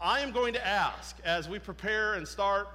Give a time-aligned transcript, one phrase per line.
[0.00, 2.68] I am going to ask as we prepare and start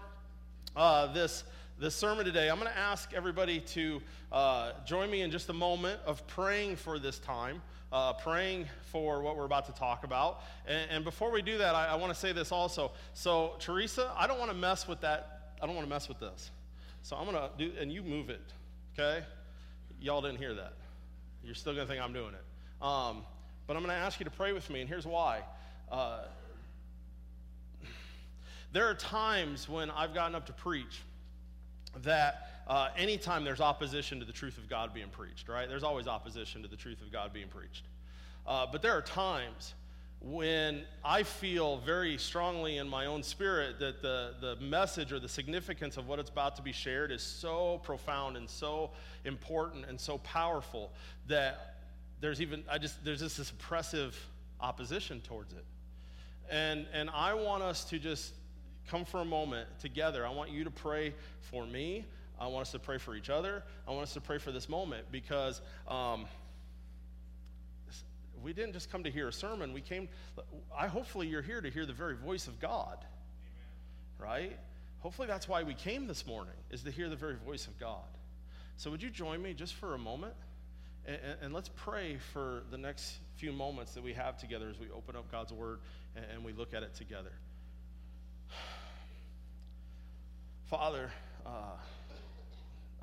[0.76, 1.44] uh, this,
[1.80, 4.02] this sermon today, I'm going to ask everybody to
[4.32, 7.62] uh, join me in just a moment of praying for this time.
[7.94, 10.42] Uh, praying for what we're about to talk about.
[10.66, 12.94] And, and before we do that, I, I want to say this also.
[13.14, 15.54] So, Teresa, I don't want to mess with that.
[15.62, 16.52] I don't want to mess with this.
[17.04, 18.42] So, I'm going to do, and you move it,
[18.98, 19.26] okay?
[20.00, 20.74] Y'all didn't hear that.
[21.44, 22.84] You're still going to think I'm doing it.
[22.84, 23.24] Um,
[23.68, 25.42] but I'm going to ask you to pray with me, and here's why.
[25.92, 26.22] Uh,
[28.72, 31.02] there are times when I've gotten up to preach
[32.04, 35.68] that uh, anytime there's opposition to the truth of God being preached, right?
[35.68, 37.86] There's always opposition to the truth of God being preached.
[38.48, 39.74] Uh, but there are times
[40.22, 45.28] when I feel very strongly in my own spirit that the, the message or the
[45.28, 48.92] significance of what it's about to be shared is so profound and so
[49.26, 50.94] important and so powerful
[51.28, 51.78] that
[52.20, 54.16] there's even, I just, there's just this oppressive
[54.60, 55.66] opposition towards it.
[56.52, 58.34] And, and I want us to just
[58.88, 60.26] come for a moment together.
[60.26, 62.06] I want you to pray for me.
[62.40, 63.64] I want us to pray for each other.
[63.88, 66.26] I want us to pray for this moment because um,
[68.42, 69.74] we didn't just come to hear a sermon.
[69.74, 70.10] We came,
[70.76, 72.98] I hopefully you're here to hear the very voice of God,
[74.20, 74.32] Amen.
[74.32, 74.60] right?
[75.00, 78.06] Hopefully that's why we came this morning, is to hear the very voice of God.
[78.78, 80.34] So would you join me just for a moment?
[81.06, 84.88] And, and, let's pray for the next few moments that we have together as we
[84.92, 85.80] open up God's Word
[86.16, 87.32] and, and we look at it together.
[90.72, 91.12] Father,
[91.46, 91.50] uh,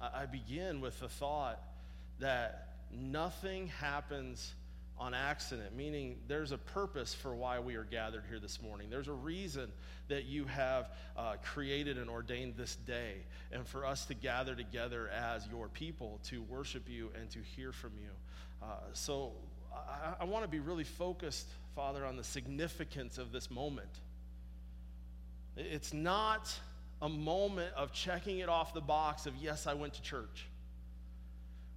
[0.00, 1.62] I begin with the thought
[2.18, 4.54] that nothing happens
[4.96, 8.88] on accident, meaning there's a purpose for why we are gathered here this morning.
[8.88, 9.70] There's a reason
[10.08, 13.16] that you have uh, created and ordained this day,
[13.52, 17.72] and for us to gather together as your people to worship you and to hear
[17.72, 18.08] from you.
[18.62, 19.32] Uh, so
[19.74, 21.46] I, I want to be really focused,
[21.76, 23.90] Father, on the significance of this moment.
[25.54, 26.58] It's not
[27.00, 30.46] a moment of checking it off the box of, yes, I went to church.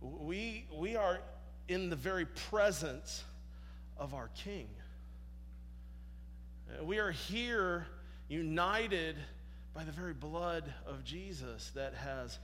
[0.01, 1.19] We, we are
[1.67, 3.23] in the very presence
[3.97, 4.67] of our King.
[6.81, 7.85] We are here
[8.29, 9.15] united
[9.73, 12.39] by the very blood of Jesus that has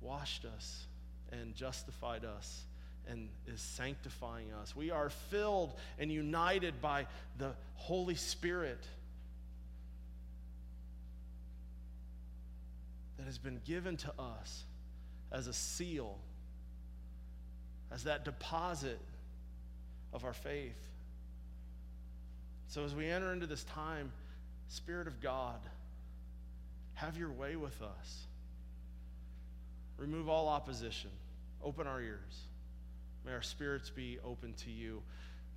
[0.00, 0.86] washed us
[1.30, 2.64] and justified us
[3.08, 4.74] and is sanctifying us.
[4.74, 7.06] We are filled and united by
[7.38, 8.84] the Holy Spirit
[13.20, 14.64] that has been given to us
[15.30, 16.16] as a seal
[17.92, 18.98] as that deposit
[20.14, 20.78] of our faith.
[22.68, 24.10] So as we enter into this time,
[24.68, 25.58] Spirit of God,
[26.94, 28.26] have your way with us.
[29.98, 31.10] Remove all opposition.
[31.62, 32.44] Open our ears.
[33.26, 35.02] May our spirits be open to you.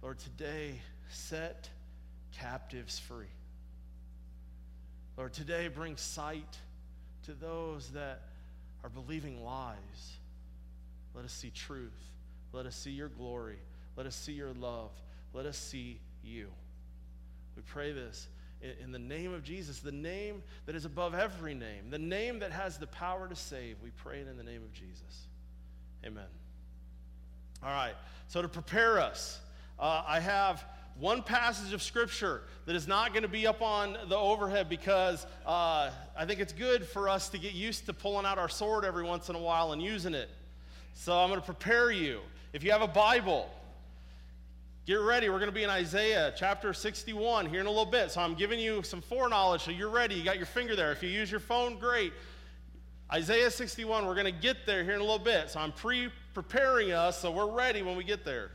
[0.02, 1.70] Lord, today, set
[2.34, 3.28] captives free.
[5.16, 6.58] Lord, today, bring sight
[7.24, 8.22] to those that
[8.84, 10.18] are believing lies.
[11.16, 11.92] Let us see truth.
[12.52, 13.60] Let us see your glory.
[13.96, 14.92] Let us see your love.
[15.34, 16.48] Let us see you.
[17.56, 18.28] We pray this
[18.82, 22.52] in, the name of Jesus, the name that is above every name, the name that
[22.52, 23.78] has the power to save.
[23.84, 25.28] We pray it in the name of Jesus.
[26.06, 26.24] Amen.
[27.62, 27.96] All right,
[28.28, 29.40] so to prepare us,
[29.80, 30.64] uh, I have
[31.00, 35.26] one passage of scripture that is not going to be up on the overhead because
[35.46, 38.86] uh, I think it's good for us to get used to pulling out our sword
[38.86, 40.30] every once in a while and using it.
[40.94, 42.20] So I'm going to prepare you.
[42.54, 43.50] If you have a Bible,
[44.86, 45.30] get ready.
[45.30, 48.12] We're going to be in Isaiah chapter 61 here in a little bit.
[48.12, 50.14] So I'm giving you some foreknowledge so you're ready.
[50.16, 50.92] You got your finger there.
[50.92, 52.14] If you use your phone, great.
[53.12, 55.50] Isaiah 61, we're going to get there here in a little bit.
[55.50, 58.52] So I'm pre preparing us so we're ready when we get there.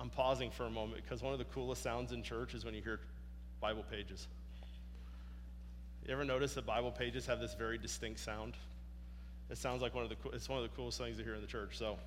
[0.15, 2.81] pausing for a moment because one of the coolest sounds in church is when you
[2.81, 2.99] hear
[3.59, 4.27] Bible pages.
[6.05, 8.55] You ever notice that Bible pages have this very distinct sound?
[9.49, 11.41] It sounds like one of the it's one of the coolest things to hear in
[11.41, 11.77] the church.
[11.77, 11.97] So,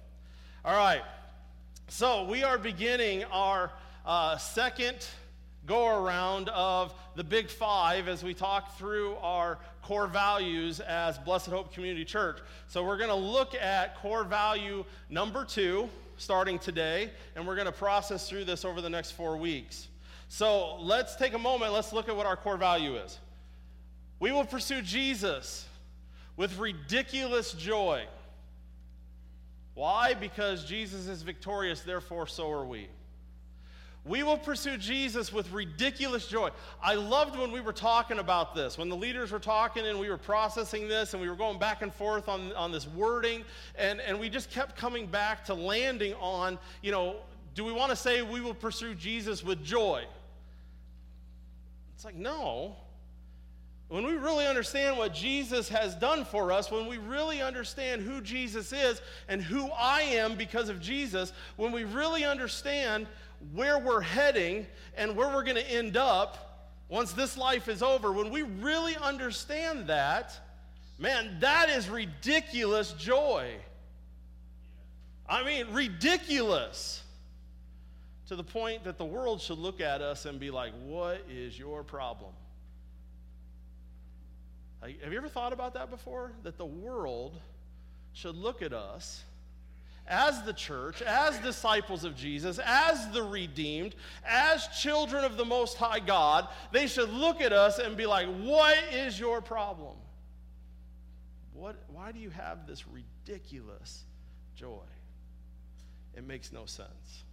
[0.64, 1.02] all right.
[1.88, 3.70] So we are beginning our
[4.06, 5.06] uh, second
[5.66, 11.46] go around of the Big Five as we talk through our core values as Blessed
[11.46, 12.38] Hope Community Church.
[12.68, 17.66] So we're going to look at core value number two starting today, and we're going
[17.66, 19.88] to process through this over the next four weeks.
[20.28, 21.72] So let's take a moment.
[21.72, 23.18] Let's look at what our core value is.
[24.20, 25.66] We will pursue Jesus
[26.36, 28.04] with ridiculous joy.
[29.74, 30.14] Why?
[30.14, 32.88] Because Jesus is victorious, therefore, so are we.
[34.06, 36.50] We will pursue Jesus with ridiculous joy.
[36.82, 40.10] I loved when we were talking about this, when the leaders were talking and we
[40.10, 43.44] were processing this and we were going back and forth on, on this wording,
[43.76, 47.16] and, and we just kept coming back to landing on, you know,
[47.54, 50.04] do we want to say we will pursue Jesus with joy?
[51.94, 52.76] It's like, no.
[53.88, 58.20] When we really understand what Jesus has done for us, when we really understand who
[58.20, 63.06] Jesus is and who I am because of Jesus, when we really understand
[63.52, 66.44] where we're heading and where we're going to end up
[66.88, 70.38] once this life is over, when we really understand that,
[70.98, 73.50] man, that is ridiculous joy.
[75.28, 77.02] I mean, ridiculous.
[78.28, 81.58] To the point that the world should look at us and be like, what is
[81.58, 82.32] your problem?
[84.80, 86.32] Have you ever thought about that before?
[86.42, 87.38] That the world
[88.12, 89.22] should look at us
[90.06, 93.94] as the church, as disciples of Jesus, as the redeemed,
[94.26, 98.26] as children of the Most High God, they should look at us and be like,
[98.26, 99.96] What is your problem?
[101.54, 104.04] What, why do you have this ridiculous
[104.56, 104.82] joy?
[106.14, 107.24] It makes no sense.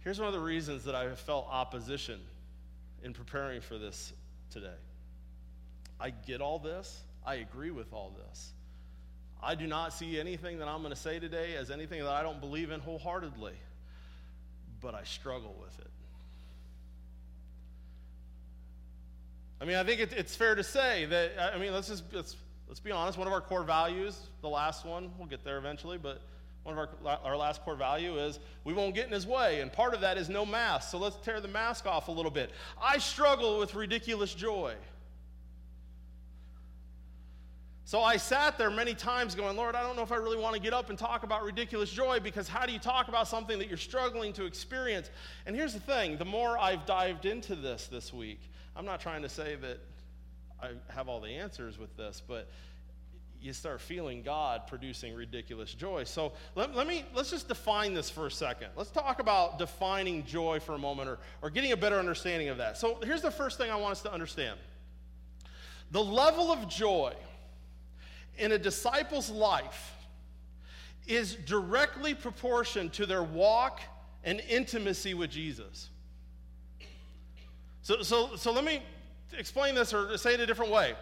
[0.00, 2.20] Here's one of the reasons that I have felt opposition
[3.02, 4.12] in preparing for this
[4.50, 4.68] today.
[6.00, 8.52] I get all this, I agree with all this.
[9.42, 12.22] I do not see anything that I'm going to say today as anything that I
[12.22, 13.54] don't believe in wholeheartedly,
[14.80, 15.90] but I struggle with it.
[19.60, 22.36] I mean, I think it, it's fair to say that, I mean, let's just, let's,
[22.68, 25.98] let's be honest, one of our core values, the last one, we'll get there eventually,
[25.98, 26.20] but
[26.62, 29.60] one of our, our last core value is we won't get in his way.
[29.60, 30.90] And part of that is no mask.
[30.90, 32.50] So let's tear the mask off a little bit.
[32.80, 34.74] I struggle with ridiculous joy.
[37.92, 40.54] So I sat there many times going, Lord, I don't know if I really want
[40.54, 43.58] to get up and talk about ridiculous joy because how do you talk about something
[43.58, 45.10] that you're struggling to experience?
[45.44, 48.40] And here's the thing the more I've dived into this this week,
[48.74, 49.78] I'm not trying to say that
[50.58, 52.48] I have all the answers with this, but
[53.42, 56.04] you start feeling God producing ridiculous joy.
[56.04, 58.68] So let, let, me let's just define this for a second.
[58.74, 62.56] Let's talk about defining joy for a moment or, or getting a better understanding of
[62.56, 62.78] that.
[62.78, 64.58] So here's the first thing I want us to understand.
[65.90, 67.12] The level of joy
[68.38, 69.94] in a disciple's life
[71.06, 73.80] is directly proportioned to their walk
[74.24, 75.90] and intimacy with Jesus.
[77.82, 78.82] So, so, so let me
[79.36, 80.94] explain this or say it a different way.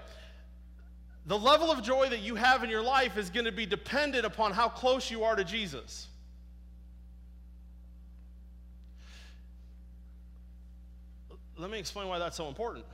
[1.27, 4.25] The level of joy that you have in your life is going to be dependent
[4.25, 6.09] upon how close you are to Jesus.
[11.59, 12.87] Let me explain why that's so important.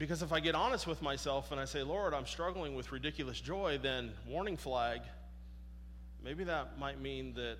[0.00, 3.38] Because if I get honest with myself and I say, Lord, I'm struggling with ridiculous
[3.38, 5.02] joy, then warning flag,
[6.24, 7.58] maybe that might mean that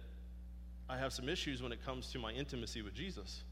[0.88, 3.42] I have some issues when it comes to my intimacy with Jesus.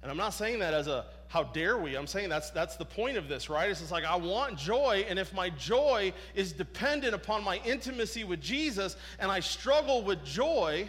[0.00, 1.96] And I'm not saying that as a how dare we.
[1.96, 3.68] I'm saying that's that's the point of this, right?
[3.68, 8.22] It's just like I want joy, and if my joy is dependent upon my intimacy
[8.22, 10.88] with Jesus and I struggle with joy,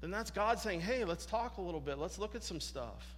[0.00, 1.98] then that's God saying, hey, let's talk a little bit.
[1.98, 3.16] Let's look at some stuff.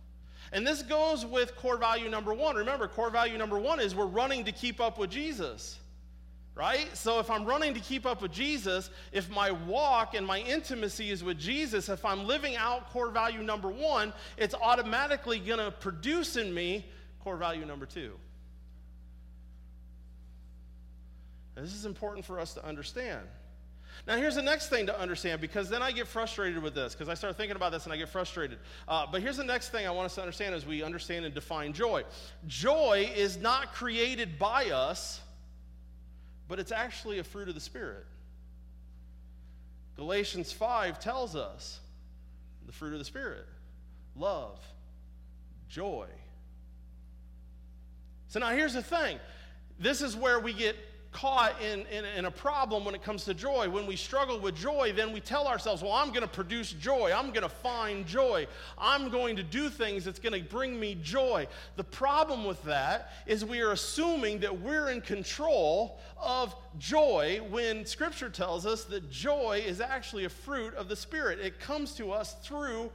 [0.52, 2.56] And this goes with core value number one.
[2.56, 5.78] Remember, core value number one is we're running to keep up with Jesus,
[6.54, 6.88] right?
[6.96, 11.10] So if I'm running to keep up with Jesus, if my walk and my intimacy
[11.10, 15.70] is with Jesus, if I'm living out core value number one, it's automatically going to
[15.70, 16.86] produce in me
[17.20, 18.12] core value number two.
[21.56, 23.26] This is important for us to understand.
[24.08, 27.10] Now, here's the next thing to understand because then I get frustrated with this because
[27.10, 28.58] I start thinking about this and I get frustrated.
[28.88, 31.34] Uh, but here's the next thing I want us to understand as we understand and
[31.34, 32.04] define joy
[32.46, 35.20] joy is not created by us,
[36.48, 38.06] but it's actually a fruit of the Spirit.
[39.96, 41.78] Galatians 5 tells us
[42.64, 43.44] the fruit of the Spirit
[44.16, 44.58] love,
[45.68, 46.06] joy.
[48.28, 49.18] So now here's the thing
[49.78, 50.76] this is where we get
[51.10, 53.68] caught in, in, in, a problem when it comes to joy.
[53.68, 57.12] When we struggle with joy, then we tell ourselves, well, I'm going to produce joy.
[57.14, 58.46] I'm going to find joy.
[58.76, 61.48] I'm going to do things that's going to bring me joy.
[61.76, 67.86] The problem with that is we are assuming that we're in control of joy when
[67.86, 71.40] Scripture tells us that joy is actually a fruit of the Spirit.
[71.40, 72.90] It comes to us through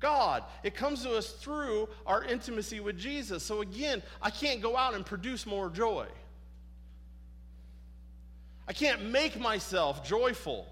[0.00, 0.42] God.
[0.64, 3.44] It comes to us through our intimacy with Jesus.
[3.44, 6.08] So again, I can't go out and produce more joy.
[8.72, 10.66] I can't make myself joyful,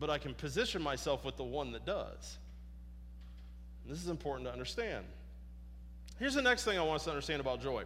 [0.00, 2.38] but I can position myself with the one that does.
[3.84, 5.04] And this is important to understand.
[6.18, 7.82] Here's the next thing I want us to understand about joy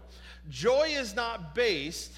[0.51, 2.13] joy is not based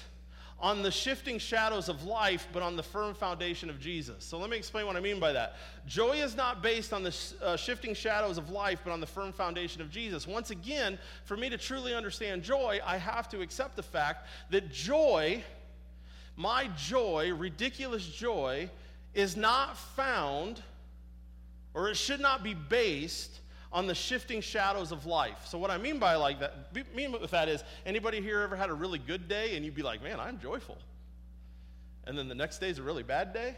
[0.61, 4.25] on the shifting shadows of life, but on the firm foundation of Jesus.
[4.25, 5.55] So let me explain what I mean by that.
[5.87, 9.31] Joy is not based on the uh, shifting shadows of life, but on the firm
[9.31, 10.27] foundation of Jesus.
[10.27, 14.71] Once again, for me to truly understand joy, I have to accept the fact that
[14.71, 15.41] joy,
[16.35, 18.69] my joy, ridiculous joy,
[19.13, 20.61] is not found,
[21.73, 23.39] or it should not be based
[23.71, 25.45] on the shifting shadows of life.
[25.45, 28.69] So what I mean by like that, mean with that is, anybody here ever had
[28.69, 30.77] a really good day and you'd be like, man, I'm joyful.
[32.05, 33.55] And then the next day is a really bad day?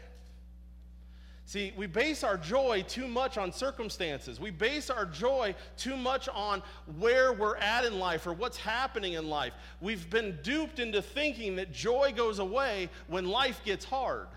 [1.44, 4.38] See, we base our joy too much on circumstances.
[4.38, 6.62] We base our joy too much on
[6.98, 9.52] where we're at in life or what's happening in life.
[9.80, 14.28] We've been duped into thinking that joy goes away when life gets hard.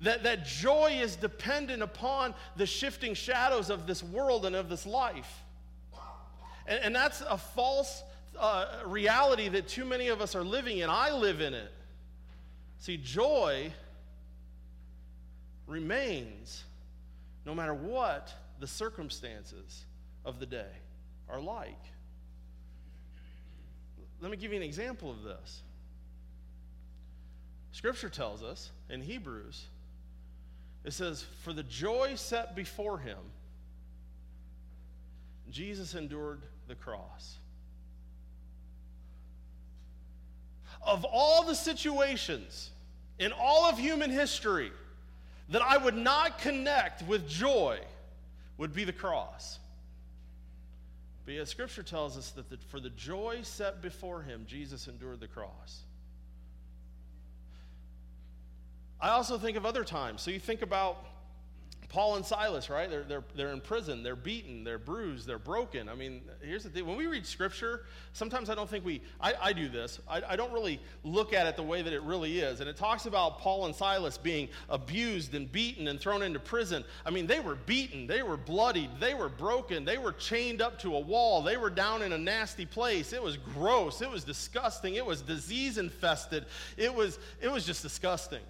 [0.00, 4.86] That, that joy is dependent upon the shifting shadows of this world and of this
[4.86, 5.42] life.
[6.66, 8.02] And, and that's a false
[8.38, 10.90] uh, reality that too many of us are living in.
[10.90, 11.72] I live in it.
[12.78, 13.72] See, joy
[15.66, 16.64] remains
[17.46, 19.84] no matter what the circumstances
[20.24, 20.70] of the day
[21.28, 21.80] are like.
[24.20, 25.62] Let me give you an example of this.
[27.72, 29.66] Scripture tells us in Hebrews
[30.84, 33.18] it says, For the joy set before him,
[35.50, 37.38] Jesus endured the cross.
[40.82, 42.70] Of all the situations
[43.18, 44.72] in all of human history
[45.48, 47.78] that I would not connect with joy,
[48.56, 49.58] would be the cross.
[51.24, 55.20] But yet, Scripture tells us that the, for the joy set before him, Jesus endured
[55.20, 55.82] the cross.
[59.00, 60.22] I also think of other times.
[60.22, 61.04] So you think about
[61.94, 62.90] Paul and Silas, right?
[62.90, 65.88] They're, they're, they're in prison, they're beaten, they're bruised, they're broken.
[65.88, 69.34] I mean, here's the thing when we read scripture, sometimes I don't think we, I,
[69.40, 72.40] I do this, I, I don't really look at it the way that it really
[72.40, 72.58] is.
[72.58, 76.82] And it talks about Paul and Silas being abused and beaten and thrown into prison.
[77.06, 80.80] I mean, they were beaten, they were bloodied, they were broken, they were chained up
[80.80, 83.12] to a wall, they were down in a nasty place.
[83.12, 86.46] It was gross, it was disgusting, it was disease infested,
[86.76, 88.42] it was, it was just disgusting.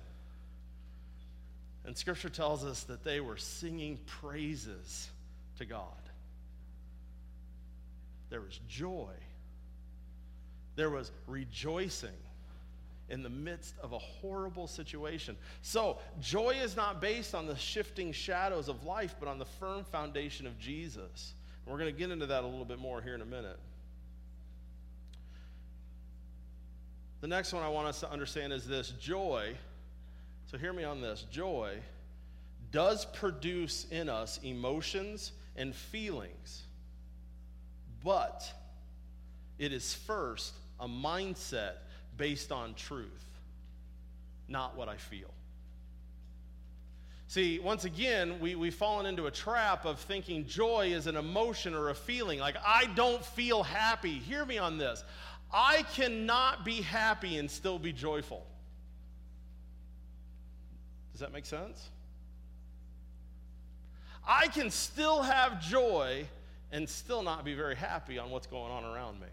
[1.85, 5.11] And scripture tells us that they were singing praises
[5.59, 5.89] to God.
[8.31, 9.13] There was joy,
[10.77, 12.09] there was rejoicing
[13.11, 15.37] in the midst of a horrible situation.
[15.61, 19.85] So, joy is not based on the shifting shadows of life, but on the firm
[19.85, 21.35] foundation of Jesus.
[21.65, 23.59] And we're going to get into that a little bit more here in a minute.
[27.21, 29.55] The next one I want us to understand is this joy
[30.47, 31.79] so hear me on this joy
[32.71, 36.65] does produce in us emotions and feelings,
[38.03, 38.53] but
[39.59, 41.75] it is first a mindset
[42.17, 43.25] based on truth,
[44.49, 45.31] not what I feel.
[47.29, 51.75] See, once again, we, we've fallen into a trap of thinking joy is an emotion
[51.75, 52.39] or a feeling.
[52.39, 54.19] Like, I don't feel happy.
[54.19, 55.03] Hear me on this.
[55.53, 58.47] I cannot be happy and still be joyful.
[61.15, 61.91] Does that make sense?
[64.27, 66.27] I can still have joy
[66.73, 69.29] and still not be very happy on what's going on around me.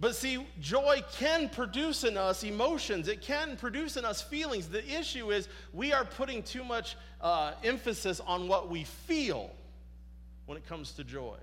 [0.00, 4.66] But see, joy can produce in us emotions, it can produce in us feelings.
[4.66, 9.52] The issue is we are putting too much uh, emphasis on what we feel
[10.46, 11.36] when it comes to joy.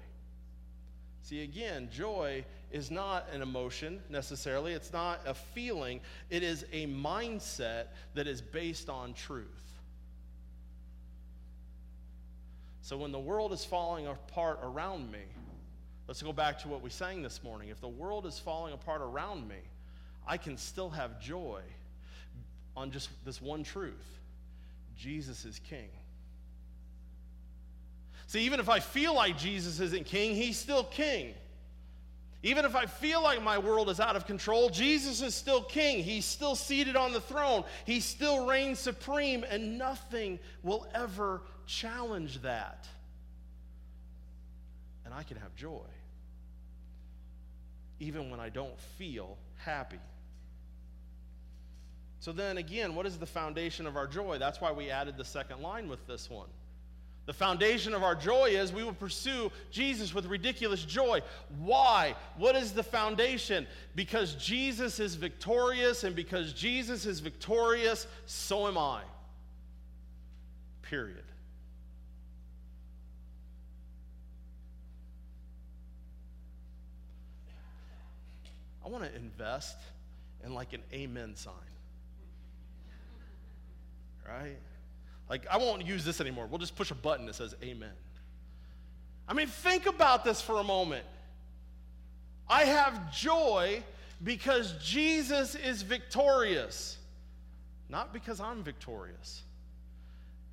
[1.22, 2.44] See, again, joy
[2.76, 8.42] is not an emotion necessarily, it's not a feeling, it is a mindset that is
[8.42, 9.48] based on truth.
[12.82, 15.24] So when the world is falling apart around me,
[16.10, 17.70] let's go back to what we sang this morning.
[17.70, 19.62] If the world is falling apart around me,
[20.28, 21.62] I can still have joy
[22.76, 24.20] on just this one truth
[24.98, 25.88] Jesus is king.
[28.28, 31.36] See, even if I feel like Jesus isn't king, he's still king.
[32.46, 36.04] Even if I feel like my world is out of control, Jesus is still king.
[36.04, 37.64] He's still seated on the throne.
[37.86, 42.88] He still reigns supreme, and nothing will ever challenge that.
[45.06, 45.88] And I can have joy,
[48.00, 50.00] even when I don't feel happy.
[52.20, 54.38] So, then again, what is the foundation of our joy?
[54.38, 56.50] That's why we added the second line with this one.
[57.26, 61.22] The foundation of our joy is we will pursue Jesus with ridiculous joy.
[61.58, 62.16] Why?
[62.38, 63.66] What is the foundation?
[63.96, 69.02] Because Jesus is victorious, and because Jesus is victorious, so am I.
[70.84, 71.24] Period.
[78.86, 79.78] I want to invest
[80.46, 81.54] in like an amen sign.
[84.28, 84.60] Right?
[85.30, 86.48] Like, I won't use this anymore.
[86.48, 87.94] We'll just push a button that says amen.
[89.28, 91.06] I mean, think about this for a moment.
[92.48, 93.84] I have joy
[94.24, 96.98] because Jesus is victorious,
[97.90, 99.42] not because I'm victorious.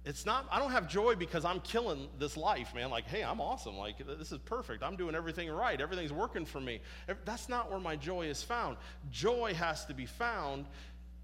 [0.04, 2.90] It's not, I don't have joy because I'm killing this life, man.
[2.90, 3.76] Like, hey, I'm awesome.
[3.76, 4.82] Like, this is perfect.
[4.82, 5.80] I'm doing everything right.
[5.80, 6.80] Everything's working for me.
[7.24, 8.78] That's not where my joy is found.
[9.12, 10.66] Joy has to be found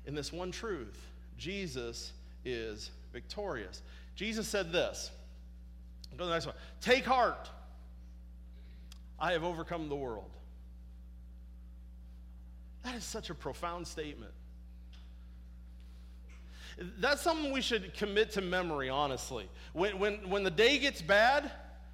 [0.06, 2.12] in this one truth Jesus
[2.44, 3.82] is victorious.
[4.14, 5.10] Jesus said this.
[6.12, 6.54] Go to the next one.
[6.80, 7.50] Take heart.
[9.18, 10.30] I have overcome the world.
[12.84, 14.32] That is such a profound statement.
[16.98, 19.48] That's something we should commit to memory, honestly.
[19.72, 21.50] When, when, when the day gets bad,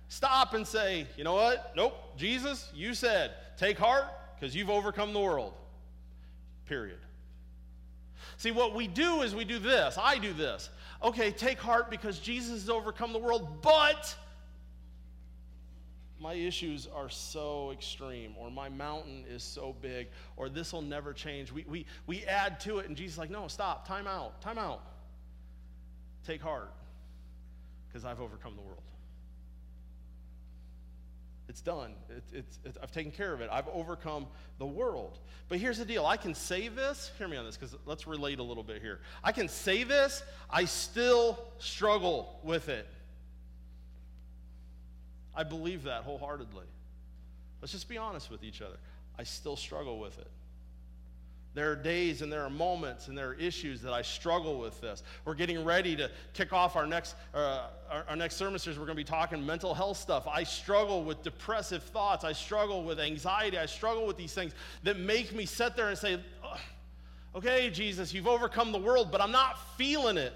[0.09, 1.73] stop and say, you know what?
[1.75, 4.05] Nope, Jesus, you said, take heart
[4.35, 5.55] because you've overcome the world.
[6.67, 6.99] Period.
[8.37, 9.97] See, what we do is we do this.
[10.01, 10.69] I do this.
[11.03, 14.15] Okay, take heart because Jesus has overcome the world, but
[16.21, 21.13] my issues are so extreme, or my mountain is so big, or this will never
[21.13, 21.53] change.
[21.53, 24.57] We, we, we add to it, and Jesus is like, no, stop, time out, time
[24.57, 24.81] out.
[26.27, 26.73] Take heart,
[27.89, 28.81] because I've overcome the world.
[31.49, 31.93] It's done.
[32.09, 33.51] It, it's, it's, I've taken care of it.
[33.53, 34.27] I've overcome
[34.59, 35.19] the world.
[35.49, 37.11] But here's the deal I can say this.
[37.19, 39.01] Hear me on this, because let's relate a little bit here.
[39.23, 42.89] I can say this, I still struggle with it.
[45.37, 46.67] I believe that wholeheartedly.
[47.61, 48.77] Let's just be honest with each other.
[49.19, 50.31] I still struggle with it.
[51.55, 54.81] There are days and there are moments and there are issues that I struggle with
[54.81, 55.05] this.
[55.25, 58.77] We're getting ready to kick off our next, uh, our, our, next sermon series.
[58.77, 60.27] We're going to be talking mental health stuff.
[60.27, 62.25] I struggle with depressive thoughts.
[62.25, 63.57] I struggle with anxiety.
[63.57, 66.19] I struggle with these things that make me sit there and say,
[67.37, 70.33] okay, Jesus, you've overcome the world, but I'm not feeling it.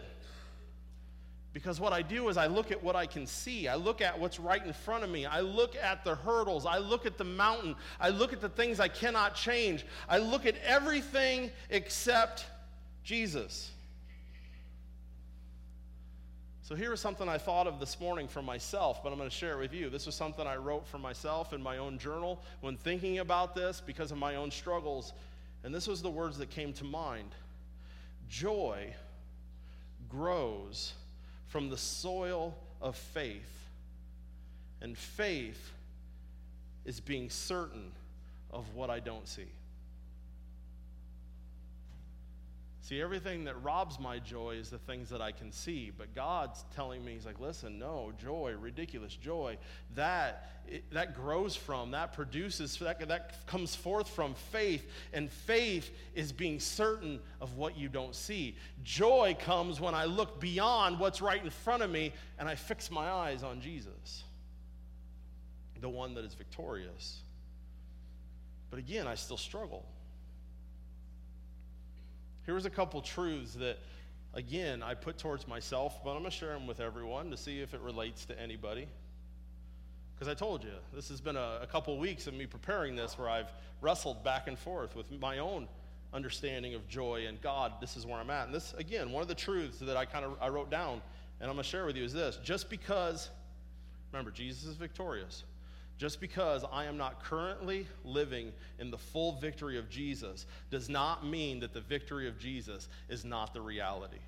[1.52, 3.68] Because what I do is I look at what I can see.
[3.68, 5.24] I look at what's right in front of me.
[5.26, 6.66] I look at the hurdles.
[6.66, 7.74] I look at the mountain.
[7.98, 9.86] I look at the things I cannot change.
[10.08, 12.46] I look at everything except
[13.02, 13.72] Jesus.
[16.68, 19.34] So here is something I thought of this morning for myself, but I'm going to
[19.34, 19.88] share it with you.
[19.88, 23.82] This was something I wrote for myself in my own journal when thinking about this
[23.84, 25.14] because of my own struggles.
[25.64, 27.30] And this was the words that came to mind
[28.28, 28.94] Joy
[30.10, 30.92] grows
[31.48, 33.70] from the soil of faith.
[34.80, 35.72] And faith
[36.84, 37.90] is being certain
[38.50, 39.48] of what I don't see.
[42.88, 45.92] See, everything that robs my joy is the things that I can see.
[45.94, 49.58] But God's telling me, He's like, listen, no, joy, ridiculous joy,
[49.94, 54.90] that, it, that grows from, that produces, that, that comes forth from faith.
[55.12, 58.56] And faith is being certain of what you don't see.
[58.84, 62.90] Joy comes when I look beyond what's right in front of me and I fix
[62.90, 64.24] my eyes on Jesus,
[65.78, 67.20] the one that is victorious.
[68.70, 69.84] But again, I still struggle.
[72.48, 73.76] Here's a couple truths that,
[74.32, 77.60] again, I put towards myself, but I'm going to share them with everyone to see
[77.60, 78.88] if it relates to anybody.
[80.14, 83.18] Because I told you, this has been a, a couple weeks of me preparing this
[83.18, 85.68] where I've wrestled back and forth with my own
[86.14, 87.74] understanding of joy and God.
[87.82, 88.46] This is where I'm at.
[88.46, 91.02] And this, again, one of the truths that I kind of I wrote down
[91.42, 93.28] and I'm going to share with you is this: just because,
[94.10, 95.44] remember, Jesus is victorious.
[95.98, 101.26] Just because I am not currently living in the full victory of Jesus does not
[101.26, 104.18] mean that the victory of Jesus is not the reality.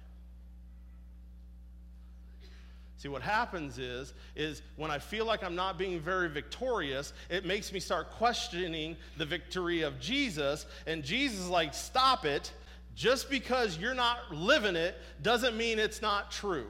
[2.97, 7.47] See what happens is is when I feel like I'm not being very victorious, it
[7.47, 12.53] makes me start questioning the victory of Jesus and Jesus is like stop it.
[12.97, 16.67] Just because you're not living it doesn't mean it's not true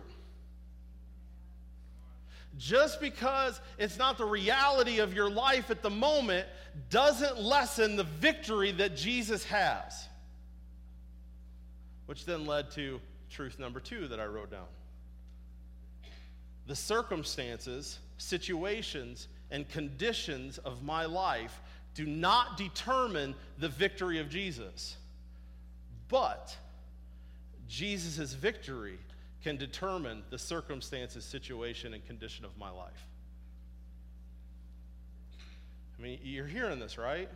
[2.60, 6.46] just because it's not the reality of your life at the moment
[6.90, 10.06] doesn't lessen the victory that Jesus has.
[12.04, 14.66] Which then led to truth number two that I wrote down.
[16.66, 21.62] The circumstances, situations, and conditions of my life
[21.94, 24.98] do not determine the victory of Jesus,
[26.08, 26.54] but
[27.68, 28.98] Jesus' victory
[29.42, 33.06] can determine the circumstances, situation, and condition of my life.
[35.98, 37.28] I mean, you're hearing this, right?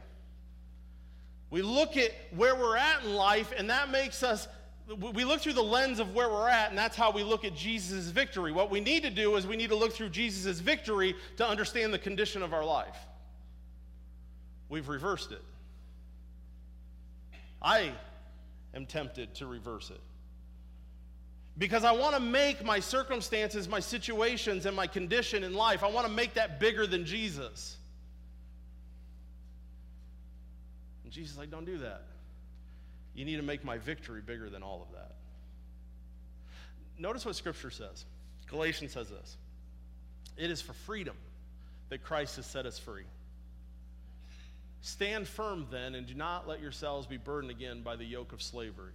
[1.51, 4.49] We look at where we're at in life, and that makes us,
[4.99, 7.55] we look through the lens of where we're at, and that's how we look at
[7.55, 8.53] Jesus' victory.
[8.53, 11.93] What we need to do is we need to look through Jesus' victory to understand
[11.93, 12.97] the condition of our life.
[14.69, 15.43] We've reversed it.
[17.63, 17.93] I
[18.75, 20.01] am tempted to reverse it.
[21.57, 25.89] Because I want to make my circumstances, my situations, and my condition in life, I
[25.89, 27.77] want to make that bigger than Jesus.
[31.05, 32.03] And Jesus is like, don't do that.
[33.15, 35.13] You need to make my victory bigger than all of that.
[36.99, 38.05] Notice what Scripture says.
[38.49, 39.37] Galatians says this
[40.37, 41.17] It is for freedom
[41.89, 43.05] that Christ has set us free.
[44.81, 48.43] Stand firm then, and do not let yourselves be burdened again by the yoke of
[48.43, 48.93] slavery.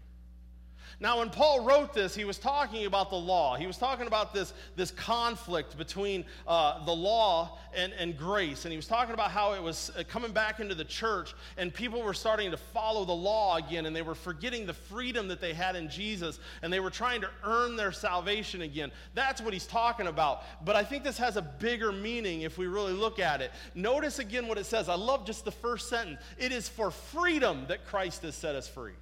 [1.01, 3.55] Now, when Paul wrote this, he was talking about the law.
[3.55, 8.65] He was talking about this, this conflict between uh, the law and, and grace.
[8.65, 11.73] And he was talking about how it was uh, coming back into the church, and
[11.73, 15.39] people were starting to follow the law again, and they were forgetting the freedom that
[15.39, 18.91] they had in Jesus, and they were trying to earn their salvation again.
[19.13, 20.43] That's what he's talking about.
[20.65, 23.51] But I think this has a bigger meaning if we really look at it.
[23.73, 24.89] Notice again what it says.
[24.89, 28.67] I love just the first sentence it is for freedom that Christ has set us
[28.67, 28.93] free.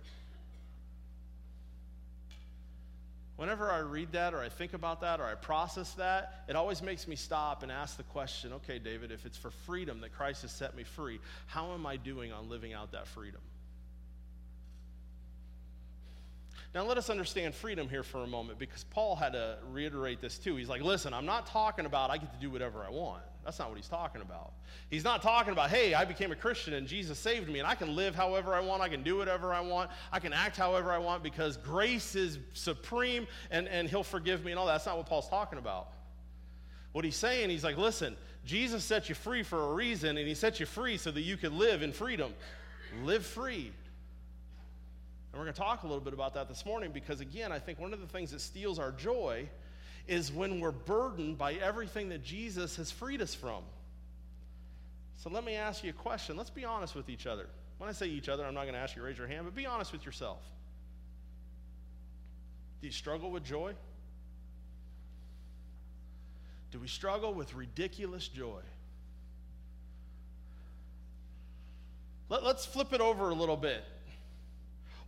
[3.37, 6.81] Whenever I read that or I think about that or I process that, it always
[6.81, 10.41] makes me stop and ask the question okay, David, if it's for freedom that Christ
[10.41, 13.41] has set me free, how am I doing on living out that freedom?
[16.73, 20.37] Now, let us understand freedom here for a moment because Paul had to reiterate this
[20.37, 20.55] too.
[20.55, 23.23] He's like, listen, I'm not talking about I get to do whatever I want.
[23.47, 24.51] That's not what he's talking about.
[24.89, 27.75] He's not talking about, hey, I became a Christian and Jesus saved me and I
[27.75, 30.91] can live however I want, I can do whatever I want, I can act however
[30.91, 34.73] I want because grace is supreme and, and he'll forgive me and all that.
[34.73, 35.93] That's not what Paul's talking about.
[36.91, 40.35] What he's saying, he's like, listen, Jesus set you free for a reason and he
[40.35, 42.33] set you free so that you could live in freedom.
[43.05, 43.71] Live free.
[45.31, 47.59] And we're going to talk a little bit about that this morning because, again, I
[47.59, 49.47] think one of the things that steals our joy
[50.07, 53.63] is when we're burdened by everything that Jesus has freed us from.
[55.17, 56.37] So let me ask you a question.
[56.37, 57.47] Let's be honest with each other.
[57.77, 59.45] When I say each other, I'm not going to ask you to raise your hand,
[59.45, 60.39] but be honest with yourself.
[62.81, 63.73] Do you struggle with joy?
[66.71, 68.61] Do we struggle with ridiculous joy?
[72.29, 73.83] Let, us flip it over a little bit.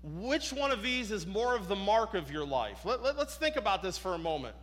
[0.02, 2.86] Which one of these is more of the mark of your life?
[2.86, 4.56] Let, let, let's think about this for a moment.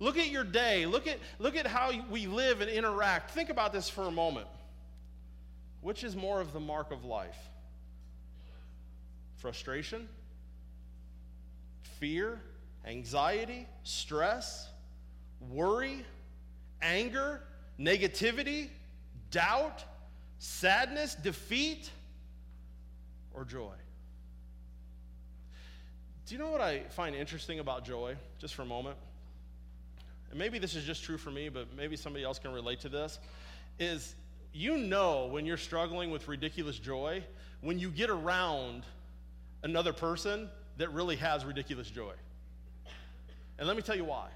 [0.00, 0.86] Look at your day.
[0.86, 3.30] Look at, look at how we live and interact.
[3.32, 4.46] Think about this for a moment.
[5.80, 7.38] Which is more of the mark of life?
[9.36, 10.08] Frustration?
[11.98, 12.40] Fear?
[12.86, 13.66] Anxiety?
[13.82, 14.68] Stress?
[15.40, 16.04] Worry?
[16.80, 17.42] Anger?
[17.78, 18.68] Negativity?
[19.30, 19.84] Doubt?
[20.38, 21.14] Sadness?
[21.14, 21.90] Defeat?
[23.34, 23.74] Or joy?
[26.26, 28.96] Do you know what I find interesting about joy, just for a moment?
[30.32, 32.88] And maybe this is just true for me, but maybe somebody else can relate to
[32.88, 33.18] this.
[33.78, 34.14] Is
[34.52, 37.22] you know when you're struggling with ridiculous joy
[37.60, 38.82] when you get around
[39.62, 42.12] another person that really has ridiculous joy.
[43.58, 44.28] And let me tell you why.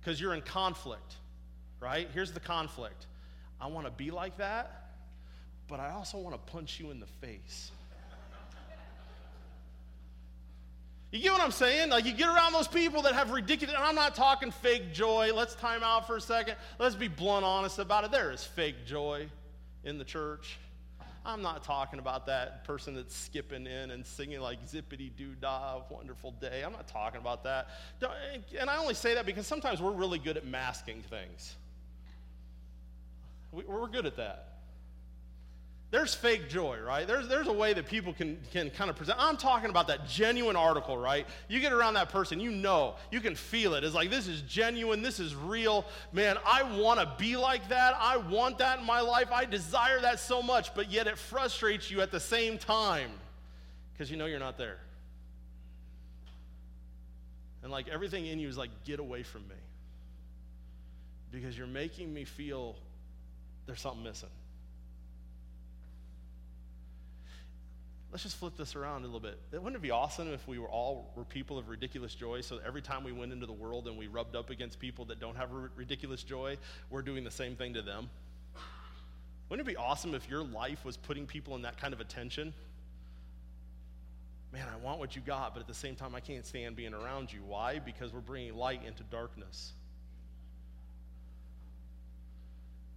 [0.00, 1.16] Because you're in conflict,
[1.80, 2.06] right?
[2.12, 3.06] Here's the conflict
[3.60, 4.90] I want to be like that,
[5.68, 7.70] but I also want to punch you in the face.
[11.14, 11.90] You get what I'm saying?
[11.90, 15.30] Like you get around those people that have ridiculous, and I'm not talking fake joy.
[15.32, 16.56] Let's time out for a second.
[16.80, 18.10] Let's be blunt honest about it.
[18.10, 19.28] There is fake joy
[19.84, 20.58] in the church.
[21.24, 25.82] I'm not talking about that person that's skipping in and singing like zippity doo dah,
[25.88, 26.64] wonderful day.
[26.66, 27.68] I'm not talking about that.
[28.58, 31.54] And I only say that because sometimes we're really good at masking things.
[33.52, 34.53] We're good at that
[35.94, 37.06] there's fake joy, right?
[37.06, 39.16] There's, there's a way that people can, can kind of present.
[39.20, 41.24] I'm talking about that genuine article, right?
[41.46, 43.84] You get around that person, you know, you can feel it.
[43.84, 45.84] It's like, this is genuine, this is real.
[46.12, 47.94] Man, I want to be like that.
[47.96, 49.28] I want that in my life.
[49.30, 53.12] I desire that so much, but yet it frustrates you at the same time
[53.92, 54.78] because you know you're not there.
[57.62, 59.54] And like everything in you is like, get away from me
[61.30, 62.74] because you're making me feel
[63.66, 64.28] there's something missing.
[68.14, 69.36] Let's just flip this around a little bit.
[69.50, 72.42] Wouldn't it be awesome if we were all were people of ridiculous joy?
[72.42, 75.18] So every time we went into the world and we rubbed up against people that
[75.18, 76.56] don't have ridiculous joy,
[76.90, 78.08] we're doing the same thing to them.
[79.48, 82.54] Wouldn't it be awesome if your life was putting people in that kind of attention?
[84.52, 86.94] Man, I want what you got, but at the same time, I can't stand being
[86.94, 87.40] around you.
[87.44, 87.80] Why?
[87.80, 89.72] Because we're bringing light into darkness.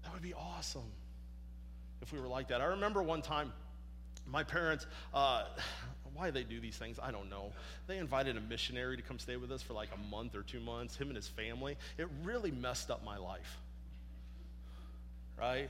[0.03, 0.91] That would be awesome
[2.03, 2.61] if we were like that.
[2.61, 3.51] I remember one time
[4.27, 5.43] my parents, uh,
[6.13, 7.51] why they do these things, I don't know.
[7.85, 10.59] They invited a missionary to come stay with us for like a month or two
[10.59, 11.77] months, him and his family.
[11.97, 13.57] It really messed up my life.
[15.37, 15.69] Right?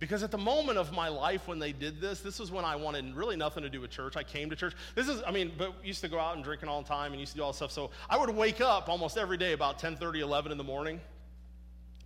[0.00, 2.76] Because at the moment of my life when they did this, this was when I
[2.76, 4.16] wanted really nothing to do with church.
[4.16, 4.74] I came to church.
[4.94, 7.20] This is, I mean, but used to go out and drinking all the time and
[7.20, 7.70] used to do all this stuff.
[7.70, 11.00] So I would wake up almost every day about 10 30, 11 in the morning.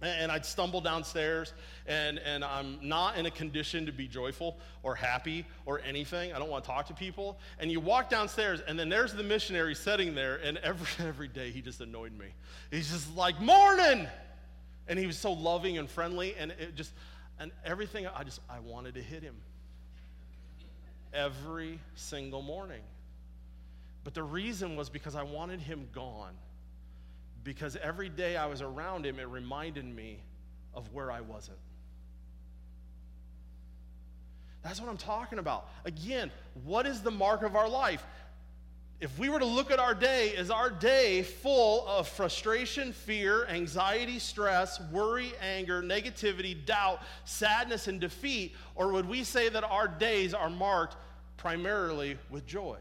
[0.01, 1.53] And I'd stumble downstairs,
[1.87, 6.33] and, and I'm not in a condition to be joyful or happy or anything.
[6.33, 7.37] I don't want to talk to people.
[7.59, 11.51] And you walk downstairs, and then there's the missionary sitting there, and every, every day
[11.51, 12.27] he just annoyed me.
[12.71, 14.07] He's just like, Morning!
[14.87, 16.93] And he was so loving and friendly, and it just,
[17.41, 19.35] and everything, I just, I wanted to hit him
[21.13, 22.81] every single morning.
[24.05, 26.35] But the reason was because I wanted him gone
[27.45, 30.21] because every day I was around him, it reminded me
[30.75, 31.59] of where I wasn't.
[34.63, 35.69] That's what I'm talking about.
[35.85, 36.31] Again,
[36.65, 38.05] what is the mark of our life?
[39.01, 43.47] If we were to look at our day, is our day full of frustration, fear,
[43.47, 48.57] anxiety, stress, worry, anger, negativity, doubt, sadness, and defeat?
[48.75, 50.97] Or would we say that our days are marked
[51.37, 52.79] primarily with joy?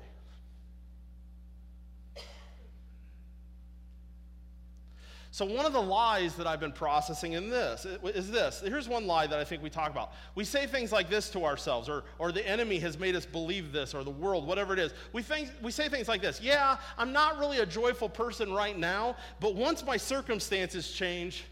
[5.37, 8.63] So, one of the lies that I've been processing in this is this.
[8.65, 10.13] Here's one lie that I think we talk about.
[10.33, 13.71] We say things like this to ourselves, or, or the enemy has made us believe
[13.71, 14.95] this, or the world, whatever it is.
[15.13, 18.75] We, think, we say things like this Yeah, I'm not really a joyful person right
[18.75, 21.45] now, but once my circumstances change,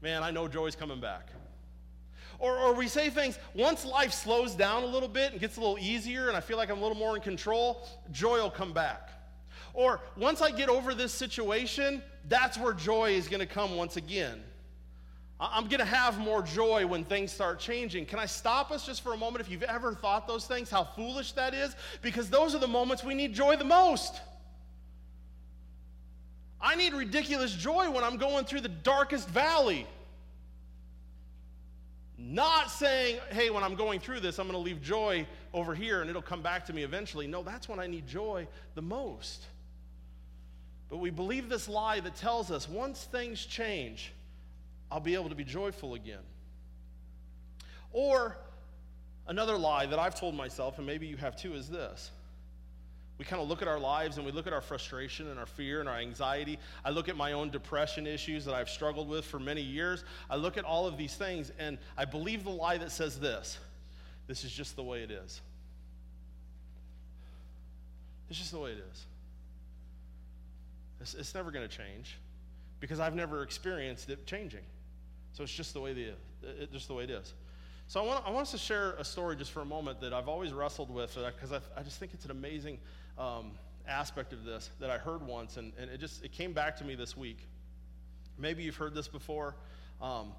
[0.00, 1.28] man, I know joy's coming back.
[2.38, 5.60] Or, or we say things, once life slows down a little bit and gets a
[5.60, 8.72] little easier, and I feel like I'm a little more in control, joy will come
[8.72, 9.10] back.
[9.74, 13.96] Or once I get over this situation, that's where joy is going to come once
[13.96, 14.42] again.
[15.38, 18.06] I'm going to have more joy when things start changing.
[18.06, 20.84] Can I stop us just for a moment if you've ever thought those things, how
[20.84, 21.76] foolish that is?
[22.00, 24.18] Because those are the moments we need joy the most.
[26.58, 29.86] I need ridiculous joy when I'm going through the darkest valley.
[32.16, 36.00] Not saying, hey, when I'm going through this, I'm going to leave joy over here
[36.00, 37.26] and it'll come back to me eventually.
[37.26, 39.44] No, that's when I need joy the most.
[40.88, 44.12] But we believe this lie that tells us once things change,
[44.90, 46.22] I'll be able to be joyful again.
[47.92, 48.36] Or
[49.26, 52.10] another lie that I've told myself, and maybe you have too, is this.
[53.18, 55.46] We kind of look at our lives and we look at our frustration and our
[55.46, 56.58] fear and our anxiety.
[56.84, 60.04] I look at my own depression issues that I've struggled with for many years.
[60.28, 63.58] I look at all of these things and I believe the lie that says this
[64.26, 65.40] this is just the way it is.
[68.28, 69.06] It's just the way it is.
[71.00, 72.18] It's, it's never going to change
[72.80, 74.64] because I've never experienced it changing.
[75.32, 77.34] So it's just the way, the, it, just the way it is.
[77.88, 80.12] So I want, I want us to share a story just for a moment that
[80.12, 82.78] I've always wrestled with because I, I, just think it's an amazing
[83.16, 83.52] um,
[83.86, 86.84] aspect of this that I heard once, and, and it just it came back to
[86.84, 87.38] me this week.
[88.38, 89.54] Maybe you've heard this before,
[90.02, 90.32] um,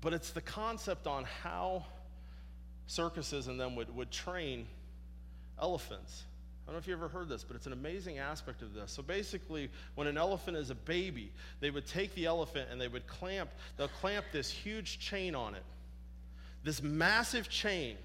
[0.00, 1.84] but it's the concept on how
[2.86, 4.66] circuses and them would, would train
[5.60, 6.24] elephants
[6.64, 8.90] I don't know if you ever heard this, but it's an amazing aspect of this.
[8.90, 12.88] So basically, when an elephant is a baby, they would take the elephant and they
[12.88, 15.62] would clamp, they'll clamp this huge chain on it.
[16.62, 17.98] This massive chain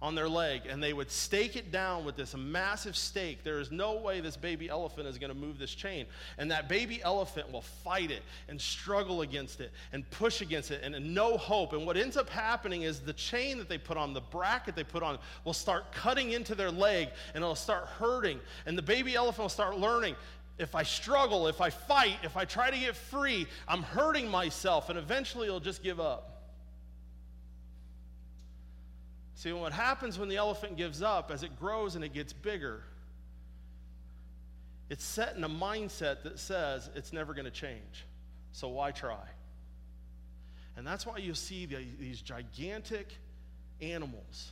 [0.00, 3.42] on their leg and they would stake it down with this massive stake.
[3.42, 6.06] There is no way this baby elephant is going to move this chain.
[6.38, 10.82] And that baby elephant will fight it and struggle against it and push against it
[10.84, 11.72] and, and no hope.
[11.72, 14.84] And what ends up happening is the chain that they put on, the bracket they
[14.84, 18.38] put on, will start cutting into their leg and it'll start hurting.
[18.66, 20.14] And the baby elephant will start learning
[20.58, 24.90] if I struggle, if I fight, if I try to get free, I'm hurting myself
[24.90, 26.37] and eventually it'll just give up.
[29.38, 32.82] See, what happens when the elephant gives up, as it grows and it gets bigger,
[34.90, 38.04] it's set in a mindset that says it's never going to change.
[38.50, 39.28] So why try?
[40.76, 43.14] And that's why you see the, these gigantic
[43.80, 44.50] animals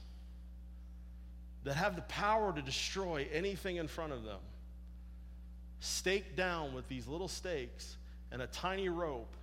[1.64, 4.38] that have the power to destroy anything in front of them,
[5.80, 7.96] staked down with these little stakes
[8.30, 9.34] and a tiny rope,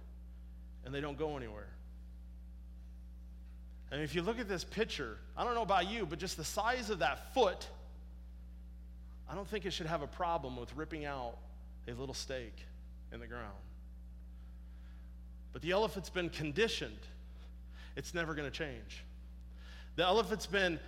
[0.85, 1.67] and they don't go anywhere.
[3.93, 6.43] And if you look at this picture, I don't know about you, but just the
[6.43, 7.67] size of that foot,
[9.29, 11.37] I don't think it should have a problem with ripping out
[11.87, 12.65] a little stake
[13.11, 13.53] in the ground.
[15.51, 16.97] But the elephant's been conditioned,
[17.95, 19.03] it's never going to change.
[19.95, 20.79] The elephant's been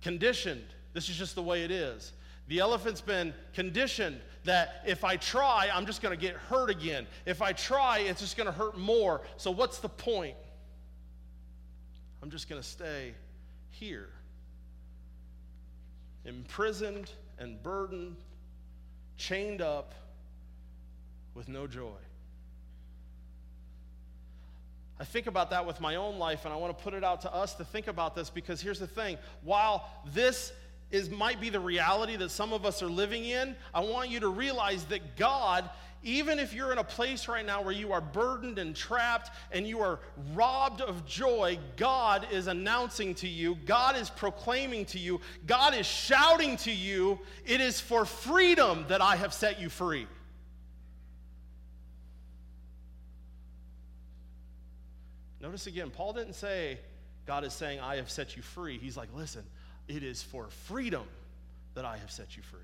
[0.00, 0.64] conditioned,
[0.94, 2.14] this is just the way it is.
[2.48, 7.06] The elephant's been conditioned that if I try, I'm just going to get hurt again.
[7.26, 9.20] If I try, it's just going to hurt more.
[9.36, 10.36] So, what's the point?
[12.26, 13.14] I'm just going to stay
[13.70, 14.08] here.
[16.24, 17.08] Imprisoned
[17.38, 18.16] and burdened,
[19.16, 19.94] chained up
[21.34, 22.00] with no joy.
[24.98, 27.20] I think about that with my own life, and I want to put it out
[27.20, 30.52] to us to think about this because here's the thing while this
[30.90, 34.18] is might be the reality that some of us are living in, I want you
[34.18, 35.70] to realize that God,
[36.02, 39.66] even if you're in a place right now where you are burdened and trapped and
[39.66, 39.98] you are
[40.34, 45.86] robbed of joy, God is announcing to you, God is proclaiming to you, God is
[45.86, 50.06] shouting to you, it is for freedom that I have set you free.
[55.40, 56.78] Notice again, Paul didn't say,
[57.26, 58.78] God is saying, I have set you free.
[58.78, 59.44] He's like, listen,
[59.88, 61.04] it is for freedom
[61.74, 62.60] that I have set you free.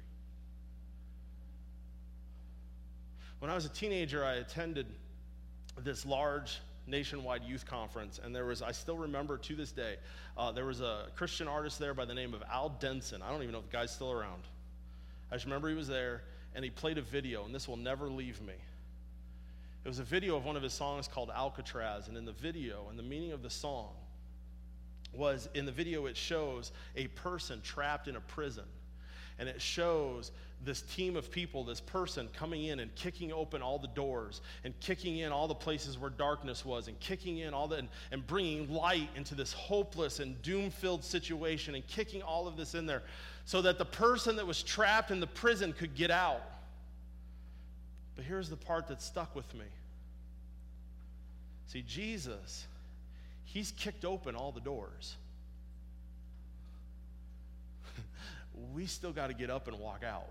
[3.43, 4.87] When I was a teenager, I attended
[5.77, 9.97] this large nationwide youth conference, and there was, I still remember to this day,
[10.39, 13.21] uh, there was a Christian artist there by the name of Al Denson.
[13.21, 14.45] I don't even know if the guy's still around.
[15.29, 16.23] I just remember he was there,
[16.55, 18.55] and he played a video, and this will never leave me.
[19.85, 22.87] It was a video of one of his songs called Alcatraz, and in the video,
[22.91, 23.89] and the meaning of the song,
[25.13, 28.67] was in the video, it shows a person trapped in a prison.
[29.39, 30.31] And it shows
[30.65, 34.79] this team of people, this person coming in and kicking open all the doors and
[34.81, 38.27] kicking in all the places where darkness was and kicking in all the, and, and
[38.27, 42.87] bringing light into this hopeless and doom filled situation and kicking all of this in
[42.87, 43.03] there
[43.45, 46.43] so that the person that was trapped in the prison could get out.
[48.15, 49.67] But here's the part that stuck with me.
[51.67, 52.67] See, Jesus
[53.53, 55.17] He's kicked open all the doors.
[58.73, 60.29] we still got to get up and walk out.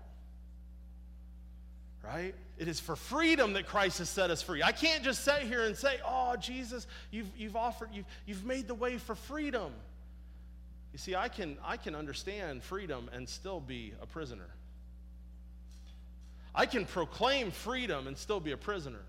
[2.02, 2.34] Right?
[2.58, 4.62] It is for freedom that Christ has set us free.
[4.62, 8.66] I can't just sit here and say, Oh, Jesus, you've, you've offered, you've, you've made
[8.66, 9.72] the way for freedom.
[10.92, 14.48] You see, I can, I can understand freedom and still be a prisoner.
[16.54, 19.00] I can proclaim freedom and still be a prisoner.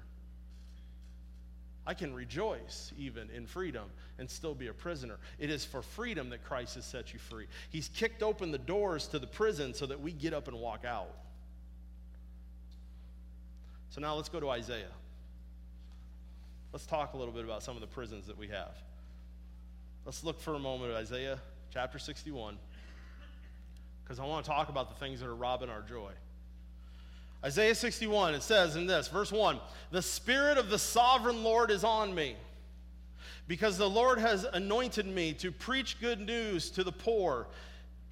[1.85, 3.85] I can rejoice even in freedom
[4.17, 5.17] and still be a prisoner.
[5.37, 7.47] It is for freedom that Christ has set you free.
[7.69, 10.85] He's kicked open the doors to the prison so that we get up and walk
[10.85, 11.13] out.
[13.89, 14.85] So now let's go to Isaiah.
[16.71, 18.75] Let's talk a little bit about some of the prisons that we have.
[20.05, 21.39] Let's look for a moment at Isaiah
[21.71, 22.57] chapter 61
[24.03, 26.11] because I want to talk about the things that are robbing our joy.
[27.45, 29.59] Isaiah 61, it says in this, verse 1
[29.91, 32.35] The Spirit of the sovereign Lord is on me,
[33.47, 37.47] because the Lord has anointed me to preach good news to the poor.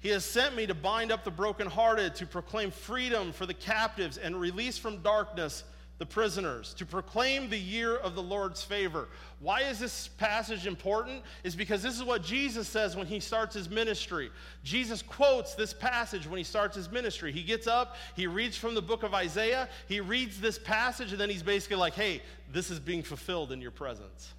[0.00, 4.18] He has sent me to bind up the brokenhearted, to proclaim freedom for the captives,
[4.18, 5.64] and release from darkness
[6.02, 9.06] the prisoners, to proclaim the year of the Lord's favor.
[9.38, 11.22] Why is this passage important?
[11.44, 14.32] Is because this is what Jesus says when he starts his ministry.
[14.64, 17.30] Jesus quotes this passage when he starts his ministry.
[17.30, 21.20] He gets up, he reads from the book of Isaiah, he reads this passage, and
[21.20, 24.32] then he's basically like, hey, this is being fulfilled in your presence.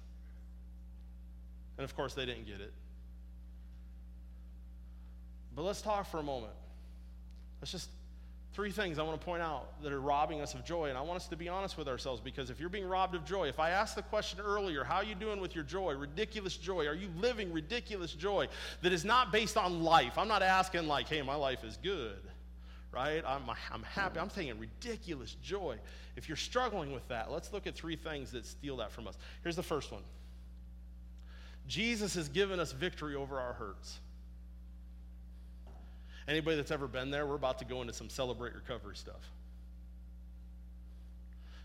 [1.78, 2.74] And of course, they didn't get it.
[5.56, 6.52] But let's talk for a moment.
[7.62, 7.88] Let's just
[8.54, 10.88] three things I want to point out that are robbing us of joy.
[10.88, 13.24] And I want us to be honest with ourselves because if you're being robbed of
[13.24, 15.94] joy, if I asked the question earlier, how are you doing with your joy?
[15.94, 16.86] Ridiculous joy.
[16.86, 18.46] Are you living ridiculous joy
[18.82, 20.16] that is not based on life?
[20.16, 22.20] I'm not asking, like, hey, my life is good,
[22.92, 23.24] right?
[23.26, 24.20] I'm, I'm happy.
[24.20, 25.76] I'm saying ridiculous joy.
[26.14, 29.18] If you're struggling with that, let's look at three things that steal that from us.
[29.42, 30.02] Here's the first one
[31.66, 33.98] Jesus has given us victory over our hurts.
[36.26, 39.30] Anybody that's ever been there, we're about to go into some celebrate recovery stuff.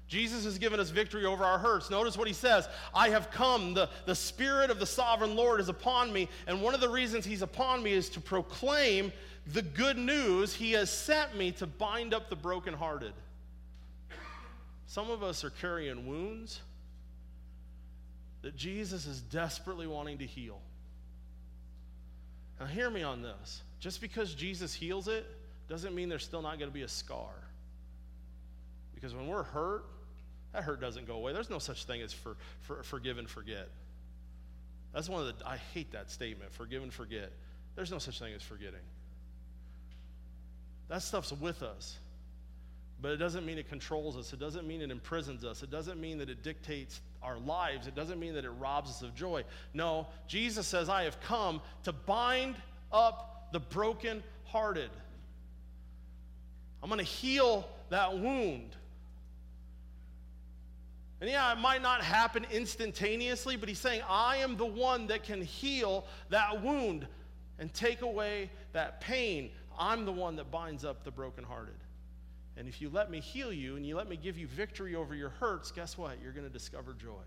[0.09, 1.91] Jesus has given us victory over our hurts.
[1.91, 5.69] Notice what he says I have come, the, the Spirit of the sovereign Lord is
[5.69, 6.27] upon me.
[6.47, 9.13] And one of the reasons he's upon me is to proclaim
[9.53, 10.53] the good news.
[10.53, 13.13] He has sent me to bind up the brokenhearted.
[14.87, 16.59] Some of us are carrying wounds
[18.41, 20.59] that Jesus is desperately wanting to heal.
[22.59, 23.61] Now, hear me on this.
[23.79, 25.25] Just because Jesus heals it
[25.67, 27.31] doesn't mean there's still not going to be a scar.
[28.93, 29.85] Because when we're hurt,
[30.53, 31.31] that hurt doesn't go away.
[31.31, 33.69] There's no such thing as for, for, forgive and forget.
[34.93, 37.31] That's one of the, I hate that statement, forgive and forget.
[37.75, 38.79] There's no such thing as forgetting.
[40.89, 41.97] That stuff's with us.
[43.01, 44.33] But it doesn't mean it controls us.
[44.33, 45.63] It doesn't mean it imprisons us.
[45.63, 47.87] It doesn't mean that it dictates our lives.
[47.87, 49.45] It doesn't mean that it robs us of joy.
[49.73, 52.55] No, Jesus says, I have come to bind
[52.91, 54.89] up the broken-hearted.
[56.81, 58.75] I'm going to heal that wound.
[61.21, 65.23] And yeah, it might not happen instantaneously, but he's saying, I am the one that
[65.23, 67.07] can heal that wound
[67.57, 69.51] and take away that pain.
[69.77, 71.75] I'm the one that binds up the brokenhearted.
[72.55, 75.13] And if you let me heal you and you let me give you victory over
[75.13, 76.21] your hurts, guess what?
[76.21, 77.23] You're going to discover joy.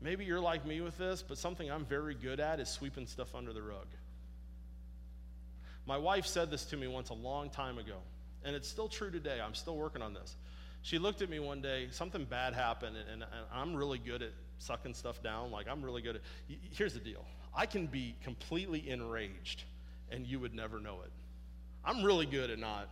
[0.00, 3.34] Maybe you're like me with this, but something I'm very good at is sweeping stuff
[3.34, 3.86] under the rug.
[5.86, 7.96] My wife said this to me once a long time ago,
[8.44, 9.40] and it's still true today.
[9.40, 10.36] I'm still working on this.
[10.82, 14.30] She looked at me one day, something bad happened, and, and I'm really good at
[14.58, 15.50] sucking stuff down.
[15.50, 16.22] Like, I'm really good at.
[16.70, 17.24] Here's the deal
[17.54, 19.64] I can be completely enraged,
[20.10, 21.10] and you would never know it.
[21.84, 22.88] I'm really good at not.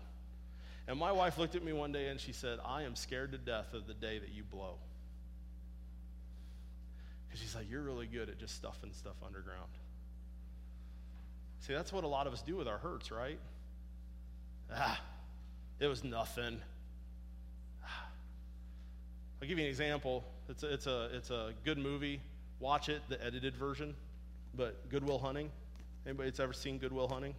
[0.88, 3.38] And my wife looked at me one day and she said, I am scared to
[3.38, 4.76] death of the day that you blow.
[7.36, 9.68] Because she's like, You're really good at just stuffing stuff underground.
[11.60, 13.38] See, that's what a lot of us do with our hurts, right?
[14.72, 14.98] Ah,
[15.78, 16.58] it was nothing.
[19.42, 20.24] I'll give you an example.
[20.48, 22.22] It's a, it's a, it's a good movie.
[22.58, 23.94] Watch it, the edited version.
[24.54, 25.50] But Goodwill Hunting.
[26.06, 27.34] Anybody that's ever seen Goodwill Hunting?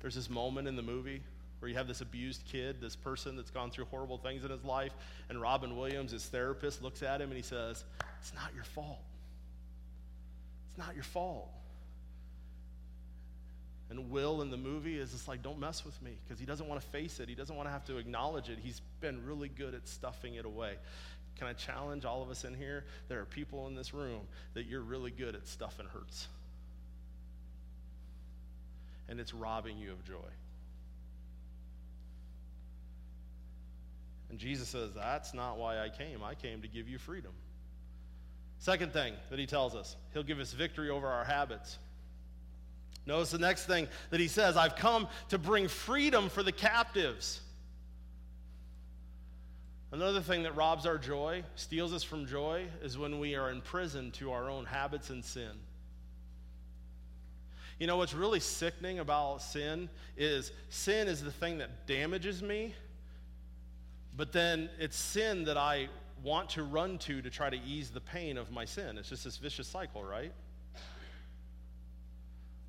[0.00, 1.22] There's this moment in the movie
[1.64, 4.62] where you have this abused kid, this person that's gone through horrible things in his
[4.64, 4.92] life,
[5.30, 7.84] and Robin Williams, his therapist, looks at him and he says,
[8.20, 9.00] It's not your fault.
[10.68, 11.48] It's not your fault.
[13.88, 16.68] And Will in the movie is just like, Don't mess with me, because he doesn't
[16.68, 17.30] want to face it.
[17.30, 18.58] He doesn't want to have to acknowledge it.
[18.62, 20.74] He's been really good at stuffing it away.
[21.38, 22.84] Can I challenge all of us in here?
[23.08, 24.20] There are people in this room
[24.52, 26.28] that you're really good at stuffing hurts.
[29.08, 30.28] And it's robbing you of joy.
[34.34, 36.24] And Jesus says, That's not why I came.
[36.24, 37.30] I came to give you freedom.
[38.58, 41.78] Second thing that he tells us, he'll give us victory over our habits.
[43.06, 47.42] Notice the next thing that he says I've come to bring freedom for the captives.
[49.92, 54.14] Another thing that robs our joy, steals us from joy, is when we are imprisoned
[54.14, 55.52] to our own habits and sin.
[57.78, 62.74] You know what's really sickening about sin is sin is the thing that damages me,
[64.16, 65.88] but then it's sin that I
[66.22, 68.96] want to run to to try to ease the pain of my sin.
[68.98, 70.32] It's just this vicious cycle, right?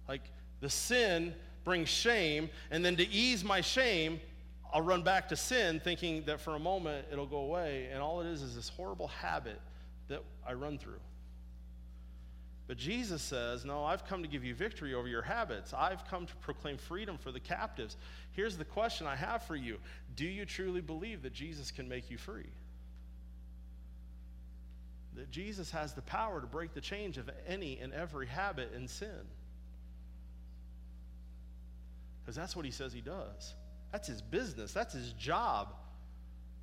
[0.08, 0.24] Like
[0.60, 1.34] the sin
[1.64, 4.20] brings shame, and then to ease my shame,
[4.74, 8.22] I'll run back to sin thinking that for a moment it'll go away, and all
[8.22, 9.60] it is is this horrible habit
[10.10, 11.00] that I run through.
[12.68, 15.74] But Jesus says, No, I've come to give you victory over your habits.
[15.74, 17.96] I've come to proclaim freedom for the captives.
[18.32, 19.78] Here's the question I have for you
[20.16, 22.50] Do you truly believe that Jesus can make you free?
[25.16, 28.90] That Jesus has the power to break the chains of any and every habit and
[28.90, 29.10] sin?
[32.22, 33.54] Because that's what he says he does.
[33.92, 35.74] That's his business, that's his job.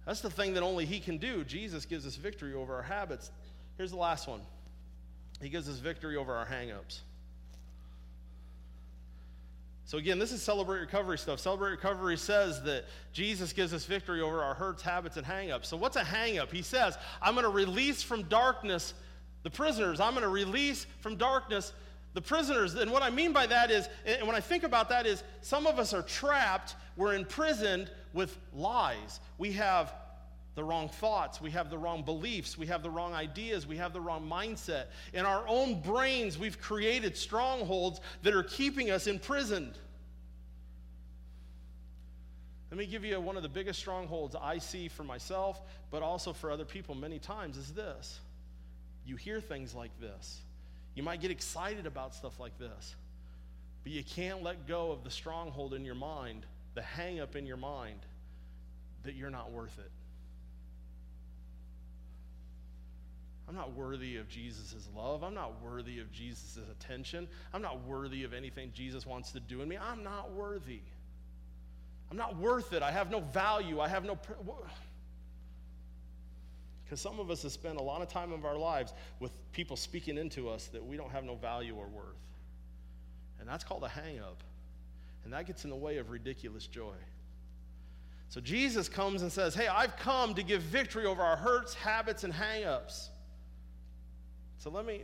[0.05, 1.45] That's the thing that only he can do.
[1.45, 3.31] Jesus gives us victory over our habits.
[3.77, 4.41] Here's the last one
[5.43, 7.01] He gives us victory over our hangups.
[9.85, 11.41] So, again, this is Celebrate Recovery stuff.
[11.41, 15.67] Celebrate Recovery says that Jesus gives us victory over our hurts, habits, and hangups.
[15.67, 16.51] So, what's a hangup?
[16.51, 18.95] He says, I'm going to release from darkness
[19.43, 20.01] the prisoners.
[20.01, 21.73] I'm going to release from darkness
[22.15, 22.75] the prisoners.
[22.75, 25.67] And what I mean by that is, and when I think about that, is some
[25.67, 29.19] of us are trapped, we're imprisoned with lies.
[29.39, 29.93] We have
[30.55, 33.93] the wrong thoughts, we have the wrong beliefs, we have the wrong ideas, we have
[33.93, 34.87] the wrong mindset.
[35.15, 39.79] In our own brains, we've created strongholds that are keeping us imprisoned.
[42.71, 46.33] Let me give you one of the biggest strongholds I see for myself, but also
[46.33, 48.21] for other people many times is this.
[49.07, 50.41] You hear things like this.
[50.95, 52.95] You might get excited about stuff like this,
[53.83, 56.45] but you can't let go of the stronghold in your mind,
[56.75, 58.01] the hang up in your mind
[59.05, 59.91] that you're not worth it.
[63.53, 65.23] I'm not worthy of Jesus' love.
[65.23, 67.29] I'm not worthy of Jesus' attention.
[67.53, 69.77] I'm not worthy of anything Jesus wants to do in me.
[69.77, 70.81] I'm not worthy.
[72.11, 72.83] I'm not worth it.
[72.83, 73.79] I have no value.
[73.79, 74.19] I have no.
[76.83, 79.77] Because some of us have spent a lot of time of our lives with people
[79.77, 82.17] speaking into us that we don't have no value or worth.
[83.39, 84.43] And that's called a hang up.
[85.25, 86.95] And that gets in the way of ridiculous joy.
[88.31, 92.25] So Jesus comes and says, Hey, I've come to give victory over our hurts, habits,
[92.25, 93.11] and hang ups.
[94.63, 95.01] So let me,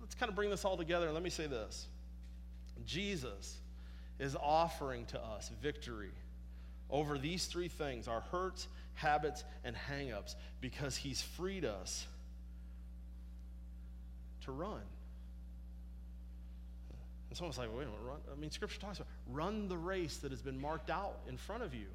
[0.00, 1.86] let's kind of bring this all together let me say this
[2.84, 3.56] Jesus
[4.18, 6.10] is offering to us victory
[6.90, 12.04] over these three things our hurts, habits, and hangups because He's freed us
[14.40, 14.80] to run.
[17.28, 18.18] And someone's like, wait a minute, run.
[18.32, 21.62] I mean, Scripture talks about run the race that has been marked out in front
[21.62, 21.86] of you.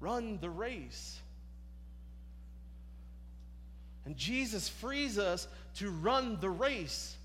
[0.00, 1.20] Run the race.
[4.04, 5.46] And Jesus frees us
[5.76, 7.16] to run the race.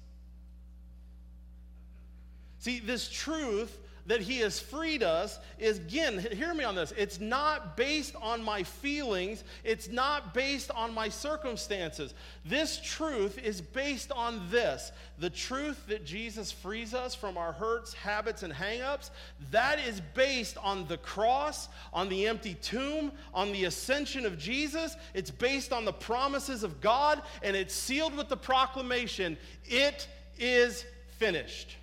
[2.60, 3.78] See, this truth
[4.08, 6.94] that He has freed us is, again, hear me on this.
[6.98, 12.14] It's not based on my feelings, it's not based on my circumstances.
[12.44, 17.94] This truth is based on this the truth that Jesus frees us from our hurts,
[17.94, 19.10] habits, and hangups.
[19.52, 24.96] That is based on the cross, on the empty tomb, on the ascension of Jesus.
[25.16, 30.86] It's based on the promises of God, and it's sealed with the proclamation it is
[31.18, 31.76] finished.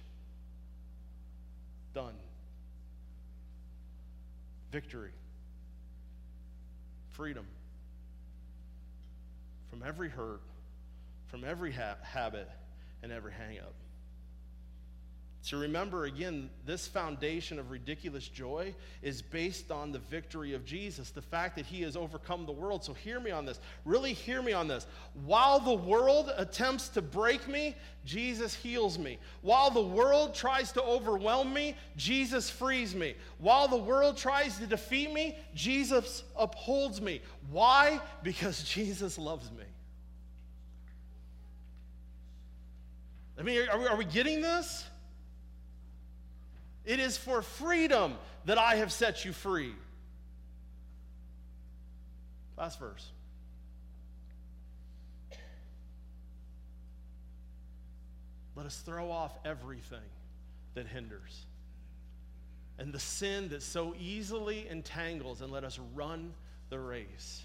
[1.92, 2.14] Done.
[4.74, 5.12] Victory.
[7.10, 7.46] Freedom.
[9.70, 10.40] From every hurt,
[11.28, 12.50] from every ha- habit,
[13.00, 13.60] and every hang
[15.48, 21.10] To remember again, this foundation of ridiculous joy is based on the victory of Jesus,
[21.10, 22.82] the fact that he has overcome the world.
[22.82, 23.60] So hear me on this.
[23.84, 24.86] Really hear me on this.
[25.26, 27.76] While the world attempts to break me,
[28.06, 29.18] Jesus heals me.
[29.42, 33.14] While the world tries to overwhelm me, Jesus frees me.
[33.36, 37.20] While the world tries to defeat me, Jesus upholds me.
[37.50, 38.00] Why?
[38.22, 39.64] Because Jesus loves me.
[43.38, 44.86] I mean, are we, are we getting this?
[46.84, 48.14] It is for freedom
[48.44, 49.72] that I have set you free.
[52.56, 53.10] Last verse.
[58.54, 59.98] Let us throw off everything
[60.74, 61.46] that hinders
[62.78, 66.32] and the sin that so easily entangles, and let us run
[66.70, 67.42] the race.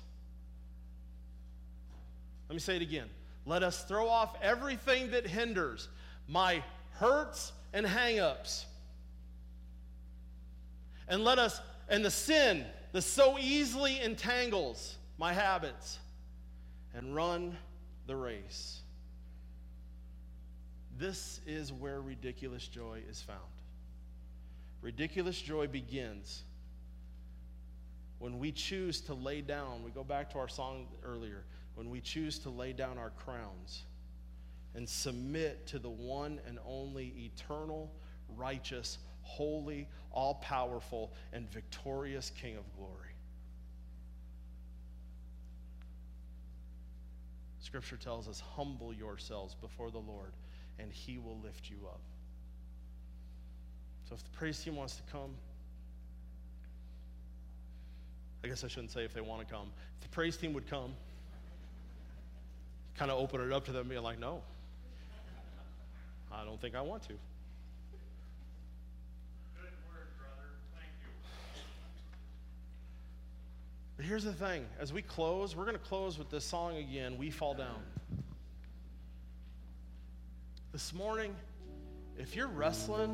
[2.48, 3.08] Let me say it again.
[3.46, 5.88] Let us throw off everything that hinders
[6.28, 6.64] my
[6.94, 8.66] hurts and hangups
[11.10, 16.00] and let us, and the sin that so easily entangles my habits,
[16.94, 17.58] and run
[18.08, 18.82] the race.
[20.98, 23.40] This is where ridiculous joy is found.
[24.82, 26.44] Ridiculous joy begins
[28.20, 31.46] when we choose to lay down, we go back to our song earlier,
[31.76, 33.84] when we choose to lay down our crowns
[34.76, 37.90] and submit to the one and only eternal,
[38.36, 38.98] righteous,
[39.30, 43.14] holy, all powerful, and victorious King of glory.
[47.60, 50.32] Scripture tells us, humble yourselves before the Lord,
[50.80, 52.00] and he will lift you up.
[54.08, 55.30] So if the praise team wants to come,
[58.44, 59.68] I guess I shouldn't say if they want to come.
[59.98, 60.94] If the praise team would come,
[62.98, 64.42] kind of open it up to them, being like, no,
[66.32, 67.14] I don't think I want to.
[74.00, 77.18] But here's the thing as we close, we're going to close with this song again
[77.18, 77.82] We Fall Down.
[80.72, 81.36] This morning,
[82.18, 83.14] if you're wrestling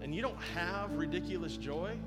[0.00, 1.98] and you don't have ridiculous joy,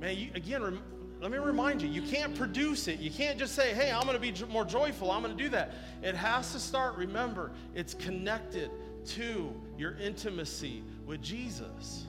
[0.00, 0.82] man, you, again, rem,
[1.20, 2.98] let me remind you, you can't produce it.
[2.98, 5.12] You can't just say, hey, I'm going to be more joyful.
[5.12, 5.74] I'm going to do that.
[6.02, 8.68] It has to start, remember, it's connected
[9.10, 12.06] to your intimacy with Jesus.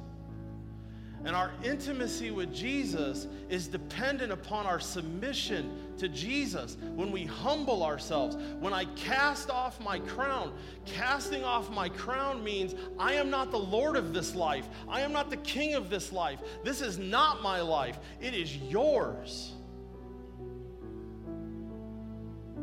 [1.23, 6.77] And our intimacy with Jesus is dependent upon our submission to Jesus.
[6.95, 10.53] When we humble ourselves, when I cast off my crown,
[10.85, 14.67] casting off my crown means I am not the Lord of this life.
[14.87, 16.39] I am not the king of this life.
[16.63, 19.53] This is not my life, it is yours.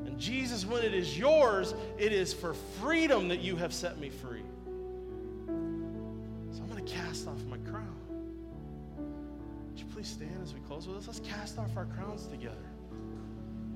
[0.06, 4.08] And Jesus, when it is yours, it is for freedom that you have set me
[4.10, 4.42] free.
[5.46, 7.71] So I'm going to cast off my crown
[10.02, 11.06] please stand as we close with us?
[11.06, 12.71] Let's cast off our crowns together.